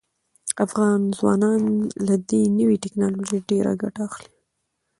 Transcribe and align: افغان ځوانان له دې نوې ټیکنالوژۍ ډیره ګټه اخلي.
افغان 0.65 1.01
ځوانان 1.17 1.61
له 2.07 2.15
دې 2.29 2.43
نوې 2.59 2.77
ټیکنالوژۍ 2.83 3.39
ډیره 3.51 3.71
ګټه 3.81 4.01
اخلي. 4.09 4.31